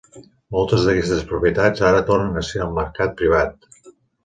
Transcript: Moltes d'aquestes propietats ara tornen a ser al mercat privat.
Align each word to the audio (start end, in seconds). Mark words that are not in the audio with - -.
Moltes 0.53 0.87
d'aquestes 0.87 1.21
propietats 1.33 1.85
ara 1.91 2.01
tornen 2.09 2.41
a 2.43 2.45
ser 2.49 2.65
al 2.67 2.75
mercat 2.81 3.17
privat. 3.23 3.73